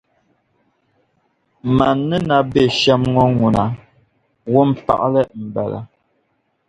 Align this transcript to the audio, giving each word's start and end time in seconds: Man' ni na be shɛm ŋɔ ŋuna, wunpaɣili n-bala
Man' 1.77 1.99
ni 2.09 2.17
na 2.27 2.37
be 2.51 2.61
shɛm 2.79 3.01
ŋɔ 3.13 3.23
ŋuna, 3.37 3.63
wunpaɣili 4.51 5.21
n-bala 5.43 5.79